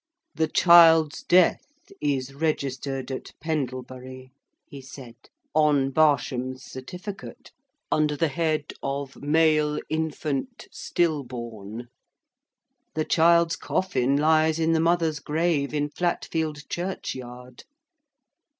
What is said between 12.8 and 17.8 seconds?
The child's coffin lies in the mother's grave, in Flatfield churchyard.